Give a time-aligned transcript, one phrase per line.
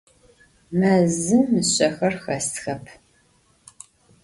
[0.79, 2.85] Mezım mışsexer xesxep.